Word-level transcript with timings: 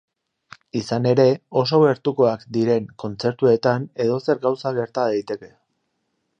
Izan 0.79 1.03
ere, 1.09 1.25
oso 1.61 1.79
gertukoak 1.83 2.47
diren 2.57 2.89
kontzertuetan 3.05 3.87
edozer 4.07 4.43
gauza 4.47 4.75
gerta 4.81 5.07
daiteke. 5.13 5.55